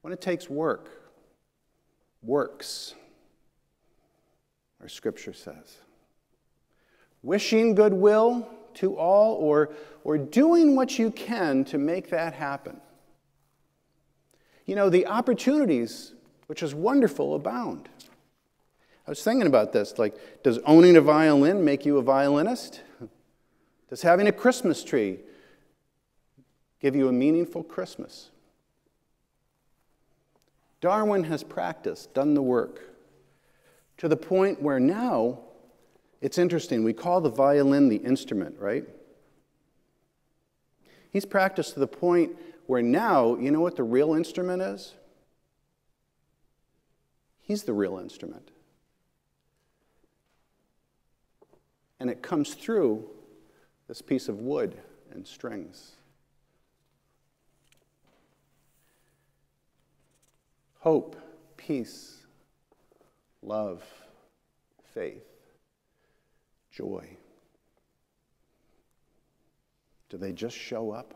When 0.00 0.14
it 0.14 0.22
takes 0.22 0.48
work? 0.48 0.88
Works, 2.22 2.94
our 4.80 4.88
scripture 4.88 5.32
says. 5.32 5.78
Wishing 7.22 7.74
goodwill 7.74 8.48
to 8.74 8.96
all 8.96 9.34
or, 9.34 9.70
or 10.04 10.18
doing 10.18 10.76
what 10.76 10.98
you 10.98 11.10
can 11.10 11.64
to 11.64 11.78
make 11.78 12.10
that 12.10 12.34
happen. 12.34 12.80
You 14.66 14.76
know, 14.76 14.88
the 14.90 15.06
opportunities 15.06 16.12
which 16.48 16.62
is 16.62 16.74
wonderful, 16.74 17.34
abound. 17.34 17.88
I 19.06 19.10
was 19.10 19.22
thinking 19.22 19.46
about 19.46 19.72
this 19.72 19.98
like, 19.98 20.42
does 20.42 20.58
owning 20.66 20.96
a 20.96 21.00
violin 21.00 21.64
make 21.64 21.86
you 21.86 21.98
a 21.98 22.02
violinist? 22.02 22.82
Does 23.88 24.02
having 24.02 24.26
a 24.26 24.32
Christmas 24.32 24.84
tree 24.84 25.20
give 26.80 26.96
you 26.96 27.08
a 27.08 27.12
meaningful 27.12 27.62
Christmas? 27.62 28.30
Darwin 30.80 31.24
has 31.24 31.42
practiced, 31.42 32.14
done 32.14 32.34
the 32.34 32.42
work, 32.42 32.82
to 33.98 34.08
the 34.08 34.16
point 34.16 34.62
where 34.62 34.80
now 34.80 35.40
it's 36.20 36.38
interesting. 36.38 36.82
We 36.82 36.92
call 36.92 37.20
the 37.20 37.30
violin 37.30 37.88
the 37.88 37.96
instrument, 37.96 38.56
right? 38.58 38.84
He's 41.10 41.24
practiced 41.24 41.74
to 41.74 41.80
the 41.80 41.86
point 41.86 42.32
where 42.66 42.82
now, 42.82 43.36
you 43.36 43.50
know 43.50 43.60
what 43.60 43.76
the 43.76 43.82
real 43.82 44.14
instrument 44.14 44.62
is? 44.62 44.94
He's 47.40 47.62
the 47.62 47.72
real 47.72 47.98
instrument. 47.98 48.50
And 51.98 52.10
it 52.10 52.22
comes 52.22 52.54
through 52.54 53.08
this 53.88 54.02
piece 54.02 54.28
of 54.28 54.40
wood 54.40 54.76
and 55.10 55.26
strings. 55.26 55.92
Hope, 60.80 61.16
peace, 61.56 62.17
love, 63.48 63.82
faith, 64.94 65.26
joy. 66.70 67.16
Do 70.10 70.16
they 70.16 70.32
just 70.32 70.56
show 70.56 70.90
up? 70.90 71.14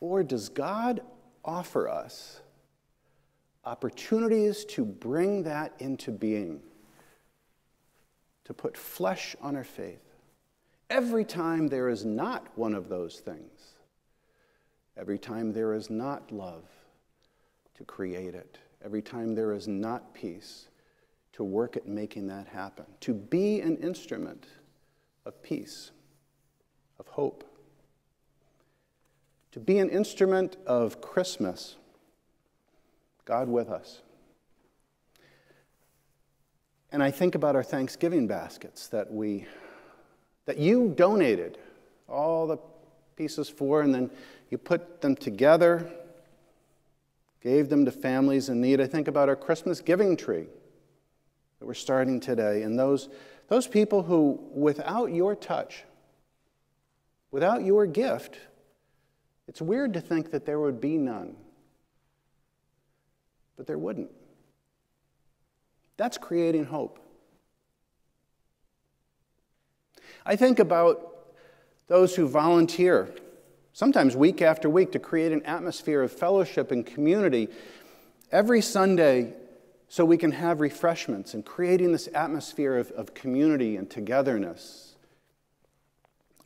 Or 0.00 0.22
does 0.22 0.48
God 0.48 1.00
offer 1.44 1.88
us 1.88 2.40
opportunities 3.64 4.64
to 4.64 4.84
bring 4.84 5.42
that 5.44 5.72
into 5.78 6.10
being, 6.10 6.60
to 8.44 8.54
put 8.54 8.76
flesh 8.76 9.34
on 9.40 9.56
our 9.56 9.64
faith. 9.64 10.02
Every 10.90 11.24
time 11.24 11.68
there 11.68 11.88
is 11.88 12.04
not 12.04 12.46
one 12.56 12.74
of 12.74 12.88
those 12.88 13.20
things, 13.20 13.74
every 14.96 15.18
time 15.18 15.52
there 15.52 15.72
is 15.72 15.88
not 15.88 16.30
love, 16.30 16.64
to 17.74 17.84
create 17.84 18.34
it, 18.34 18.58
every 18.84 19.02
time 19.02 19.34
there 19.34 19.52
is 19.52 19.66
not 19.66 20.14
peace, 20.14 20.68
to 21.32 21.42
work 21.42 21.76
at 21.76 21.86
making 21.86 22.28
that 22.28 22.46
happen, 22.46 22.84
to 23.00 23.12
be 23.12 23.60
an 23.60 23.76
instrument 23.78 24.46
of 25.26 25.42
peace, 25.42 25.90
of 26.98 27.06
hope. 27.08 27.44
To 29.52 29.60
be 29.60 29.78
an 29.78 29.88
instrument 29.88 30.56
of 30.66 31.00
Christmas, 31.00 31.76
God 33.24 33.48
with 33.48 33.68
us. 33.68 34.02
And 36.92 37.02
I 37.02 37.10
think 37.10 37.34
about 37.34 37.56
our 37.56 37.62
Thanksgiving 37.62 38.26
baskets 38.26 38.88
that 38.88 39.12
we 39.12 39.46
that 40.46 40.58
you 40.58 40.92
donated 40.94 41.58
all 42.08 42.46
the 42.46 42.58
pieces 43.16 43.48
for 43.48 43.80
and 43.80 43.94
then 43.94 44.10
you 44.50 44.58
put 44.58 45.00
them 45.00 45.16
together 45.16 45.90
gave 47.44 47.68
them 47.68 47.84
to 47.84 47.92
families 47.92 48.48
in 48.48 48.60
need. 48.60 48.80
I 48.80 48.86
think 48.86 49.06
about 49.06 49.28
our 49.28 49.36
Christmas 49.36 49.80
giving 49.80 50.16
tree 50.16 50.46
that 51.60 51.66
we're 51.66 51.74
starting 51.74 52.18
today 52.18 52.62
and 52.62 52.78
those 52.78 53.08
those 53.48 53.68
people 53.68 54.02
who 54.02 54.40
without 54.52 55.12
your 55.12 55.36
touch 55.36 55.84
without 57.30 57.62
your 57.62 57.86
gift 57.86 58.38
it's 59.48 59.60
weird 59.60 59.92
to 59.94 60.00
think 60.00 60.30
that 60.30 60.46
there 60.46 60.58
would 60.58 60.80
be 60.80 60.96
none, 60.96 61.36
but 63.56 63.66
there 63.66 63.78
wouldn't. 63.78 64.10
That's 65.96 66.18
creating 66.18 66.64
hope. 66.64 66.98
I 70.26 70.36
think 70.36 70.58
about 70.58 71.12
those 71.86 72.16
who 72.16 72.26
volunteer, 72.26 73.14
sometimes 73.74 74.16
week 74.16 74.40
after 74.40 74.70
week, 74.70 74.92
to 74.92 74.98
create 74.98 75.32
an 75.32 75.42
atmosphere 75.42 76.00
of 76.00 76.10
fellowship 76.10 76.70
and 76.70 76.86
community 76.86 77.48
every 78.32 78.62
Sunday 78.62 79.34
so 79.88 80.04
we 80.04 80.16
can 80.16 80.32
have 80.32 80.60
refreshments 80.60 81.34
and 81.34 81.44
creating 81.44 81.92
this 81.92 82.08
atmosphere 82.14 82.78
of, 82.78 82.90
of 82.92 83.12
community 83.12 83.76
and 83.76 83.90
togetherness. 83.90 84.94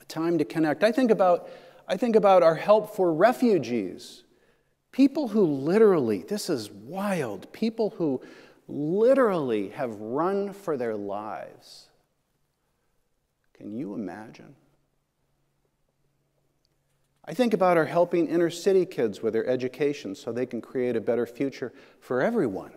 A 0.01 0.05
time 0.07 0.39
to 0.39 0.45
connect. 0.45 0.83
I 0.83 0.91
think 0.91 1.13
about 1.13 1.49
I 1.91 1.97
think 1.97 2.17
about 2.17 2.43
our 2.43 2.57
help 2.57 2.95
for 2.95 3.13
refugees. 3.15 4.25
People 4.93 5.29
who 5.29 5.43
literally, 5.43 6.19
this 6.19 6.51
is 6.51 6.71
wild, 6.71 7.51
people 7.53 7.95
who 7.97 8.21
literally 8.69 9.71
have 9.71 9.95
run 9.99 10.53
for 10.53 10.77
their 10.77 10.95
lives. 10.95 11.89
Can 13.55 13.73
you 13.73 13.95
imagine? 13.95 14.55
I 17.29 17.35
think 17.35 17.53
about 17.53 17.77
our 17.77 17.85
helping 17.85 18.27
inner 18.27 18.49
city 18.49 18.87
kids 18.87 19.23
with 19.23 19.35
their 19.35 19.47
education 19.47 20.15
so 20.15 20.33
they 20.33 20.47
can 20.47 20.63
create 20.63 20.97
a 20.97 21.01
better 21.03 21.27
future 21.27 21.75
for 22.01 22.23
everyone. 22.23 22.73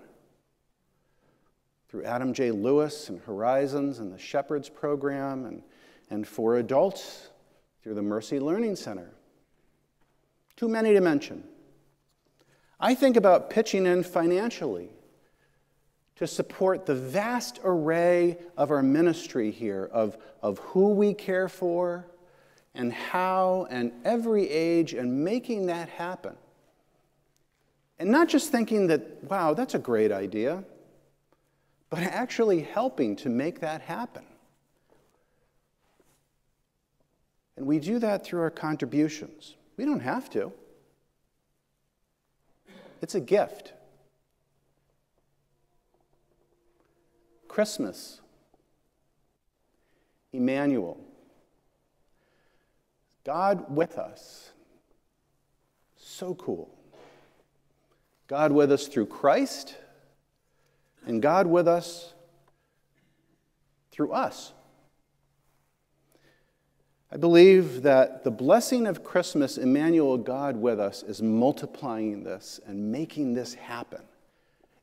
Through 1.87 2.03
Adam 2.03 2.33
J. 2.33 2.51
Lewis 2.51 3.07
and 3.07 3.21
Horizons 3.21 3.99
and 3.99 4.11
the 4.11 4.17
Shepherds 4.17 4.67
program, 4.67 5.45
and, 5.45 5.63
and 6.09 6.27
for 6.27 6.57
adults 6.57 7.29
through 7.81 7.93
the 7.93 8.01
Mercy 8.01 8.41
Learning 8.41 8.75
Center. 8.75 9.13
Too 10.57 10.67
many 10.67 10.93
to 10.95 10.99
mention. 10.99 11.45
I 12.77 12.93
think 12.93 13.15
about 13.15 13.49
pitching 13.49 13.85
in 13.85 14.03
financially 14.03 14.89
to 16.17 16.27
support 16.27 16.85
the 16.85 16.95
vast 16.95 17.61
array 17.63 18.37
of 18.57 18.69
our 18.69 18.83
ministry 18.83 19.49
here, 19.49 19.89
of, 19.93 20.17
of 20.41 20.59
who 20.59 20.89
we 20.89 21.13
care 21.13 21.47
for 21.47 22.05
and 22.73 22.93
how, 22.93 23.67
and 23.69 23.91
every 24.05 24.49
age, 24.49 24.93
and 24.93 25.23
making 25.23 25.65
that 25.67 25.89
happen. 25.89 26.35
And 27.99 28.09
not 28.09 28.29
just 28.29 28.51
thinking 28.51 28.87
that, 28.87 29.23
wow, 29.23 29.53
that's 29.53 29.75
a 29.75 29.79
great 29.79 30.11
idea, 30.11 30.63
but 31.89 31.99
actually 31.99 32.61
helping 32.61 33.15
to 33.17 33.29
make 33.29 33.59
that 33.59 33.81
happen. 33.81 34.23
And 37.57 37.65
we 37.67 37.79
do 37.79 37.99
that 37.99 38.23
through 38.25 38.41
our 38.41 38.49
contributions. 38.49 39.55
We 39.77 39.85
don't 39.85 39.99
have 39.99 40.29
to, 40.31 40.51
it's 43.01 43.15
a 43.15 43.19
gift. 43.19 43.73
Christmas, 47.47 48.21
Emmanuel, 50.31 50.97
God 53.23 53.75
with 53.75 53.97
us. 53.97 54.51
So 55.95 56.35
cool. 56.35 56.73
God 58.27 58.51
with 58.51 58.71
us 58.71 58.87
through 58.87 59.07
Christ, 59.07 59.75
and 61.05 61.21
God 61.21 61.47
with 61.47 61.67
us 61.67 62.13
through 63.91 64.13
us. 64.13 64.53
I 67.11 67.17
believe 67.17 67.81
that 67.81 68.23
the 68.23 68.31
blessing 68.31 68.87
of 68.87 69.03
Christmas, 69.03 69.57
Emmanuel, 69.57 70.17
God 70.17 70.55
with 70.55 70.79
us, 70.79 71.03
is 71.03 71.21
multiplying 71.21 72.23
this 72.23 72.61
and 72.65 72.89
making 72.89 73.33
this 73.33 73.53
happen 73.53 74.03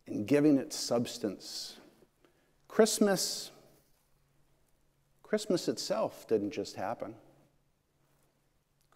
and 0.06 0.26
giving 0.26 0.58
it 0.58 0.74
substance. 0.74 1.78
Christmas, 2.68 3.50
Christmas 5.22 5.68
itself 5.68 6.28
didn't 6.28 6.50
just 6.50 6.76
happen. 6.76 7.14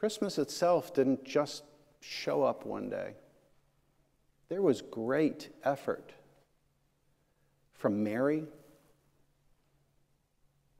Christmas 0.03 0.37
itself 0.37 0.93
didn't 0.93 1.25
just 1.25 1.63
show 2.01 2.43
up 2.43 2.67
one 2.67 2.91
day. 2.91 3.15
there 4.49 4.61
was 4.61 4.83
great 4.83 5.51
effort 5.63 6.11
from 7.73 8.03
Mary, 8.03 8.43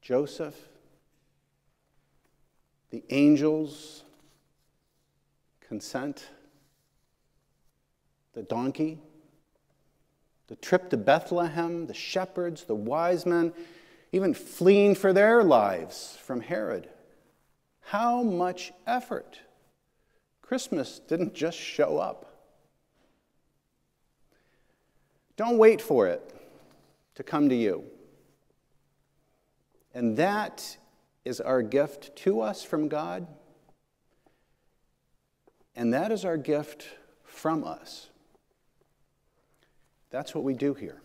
Joseph, 0.01 0.57
the 2.91 3.05
angels, 3.11 4.03
consent, 5.61 6.27
the 8.33 8.43
donkey, 8.43 8.99
the 10.49 10.57
trip 10.57 10.91
to 10.91 10.97
Bethlehem, 10.97 11.87
the 11.87 11.95
shepherds, 11.95 12.65
the 12.65 12.75
wise 12.75 13.25
men, 13.25 13.53
even 14.11 14.35
fleeing 14.35 14.97
for 14.97 15.13
their 15.13 15.45
lives 15.45 16.19
from 16.25 16.41
Herod. 16.41 16.89
How 17.93 18.23
much 18.23 18.73
effort! 18.87 19.39
Christmas 20.41 20.99
didn't 20.99 21.35
just 21.35 21.59
show 21.59 21.99
up. 21.99 22.49
Don't 25.37 25.59
wait 25.59 25.83
for 25.83 26.07
it 26.07 26.35
to 27.17 27.23
come 27.23 27.51
to 27.51 27.55
you. 27.55 27.85
And 29.93 30.17
that 30.17 30.79
is 31.27 31.39
our 31.39 31.61
gift 31.61 32.17
to 32.17 32.41
us 32.41 32.65
from 32.65 32.89
God, 32.89 33.27
and 35.77 35.93
that 35.93 36.11
is 36.11 36.25
our 36.25 36.39
gift 36.39 36.87
from 37.25 37.63
us. 37.63 38.09
That's 40.09 40.35
what 40.35 40.45
we 40.45 40.55
do 40.55 40.73
here. 40.73 41.03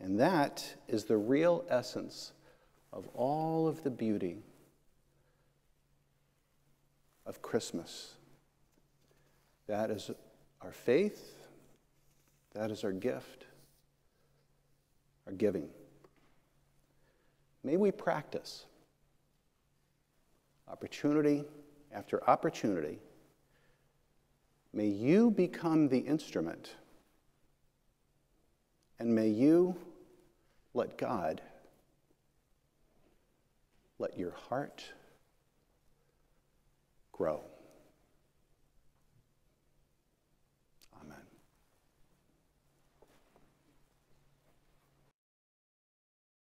And 0.00 0.18
that 0.18 0.74
is 0.88 1.04
the 1.04 1.16
real 1.16 1.64
essence 1.68 2.32
of 2.92 3.06
all 3.14 3.68
of 3.68 3.84
the 3.84 3.90
beauty 3.90 4.42
of 7.26 7.42
Christmas. 7.42 8.14
That 9.66 9.90
is 9.90 10.10
our 10.62 10.72
faith, 10.72 11.34
that 12.54 12.70
is 12.70 12.84
our 12.84 12.92
gift, 12.92 13.44
our 15.26 15.32
giving. 15.32 15.68
May 17.64 17.76
we 17.76 17.90
practice 17.90 18.64
opportunity 20.68 21.44
after 21.92 22.22
opportunity. 22.28 22.98
May 24.72 24.86
you 24.86 25.30
become 25.30 25.88
the 25.88 25.98
instrument, 25.98 26.74
and 28.98 29.14
may 29.14 29.28
you 29.28 29.74
let 30.74 30.98
God 30.98 31.40
let 33.98 34.18
your 34.18 34.32
heart 34.48 34.84
grow. 37.16 37.55